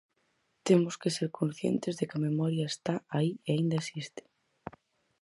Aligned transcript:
Temos 0.67 0.95
que 1.01 1.09
ser 1.15 1.29
conscientes 1.39 1.93
de 1.99 2.03
que 2.09 2.15
a 2.17 2.25
memoria 2.27 2.65
está 2.73 2.95
aí 3.15 3.31
e 3.45 3.49
aínda 3.51 3.79
existe. 3.83 4.21